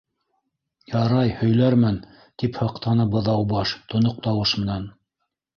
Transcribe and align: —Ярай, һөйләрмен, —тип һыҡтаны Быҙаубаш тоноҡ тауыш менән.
—Ярай, 0.93 1.33
һөйләрмен, 1.41 1.99
—тип 2.43 2.59
һыҡтаны 2.63 3.07
Быҙаубаш 3.17 3.77
тоноҡ 3.95 4.21
тауыш 4.31 4.59
менән. 4.65 4.93